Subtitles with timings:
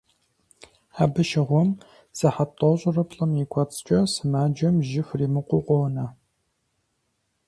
[1.03, 1.69] Абы щыгъуэм,
[2.17, 6.05] сыхьэт тӏощӏрэ плӏым и кӀуэцӀкӏэ сымаджэм жьы хуримыкъуу къонэ.